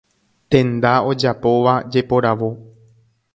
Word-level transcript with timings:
Tenda 0.51 0.93
ojapóva 1.11 1.73
jeporavo. 1.93 2.49